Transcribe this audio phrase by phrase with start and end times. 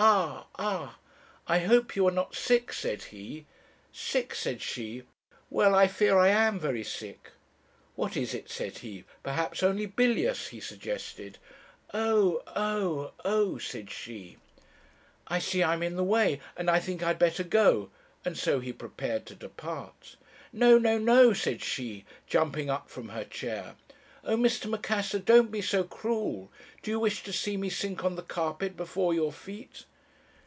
[0.00, 0.46] 'Ah!
[0.60, 0.96] ah!'
[1.48, 3.46] "'I hope you are not sick?' said he.
[3.90, 5.02] "'Sick!' said she.
[5.50, 7.32] 'Well, I fear I am very sick.'
[7.96, 9.04] "'What is it?' said he.
[9.24, 11.38] 'Perhaps only bilious,' he suggested.
[11.92, 12.44] "'Oh!
[12.54, 13.10] oh!
[13.24, 14.36] oh!' said she.
[15.26, 17.90] "'I see I'm in the way; and I think I had better go,'
[18.24, 20.14] and so he prepared to depart.
[20.52, 20.78] 'No!
[20.78, 20.96] no!
[20.96, 23.74] no!' said she, jumping up from her chair.
[24.24, 24.36] 'Oh!
[24.36, 24.68] Mr.
[24.68, 26.50] Macassar, don't be so cruel.
[26.82, 29.84] Do you wish to see me sink on the carpet before your feet?'